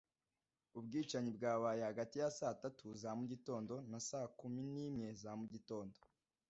Ubwicanyi 0.77 1.29
bwabaye 1.37 1.81
hagati 1.89 2.15
ya 2.21 2.29
saa 2.37 2.59
tatu 2.63 2.87
za 3.01 3.09
mugitondo 3.17 3.73
na 3.91 3.99
saa 4.09 4.27
kumi 4.39 4.61
n'imwe 4.73 5.07
za 5.21 5.31
mugitondo 5.39 5.97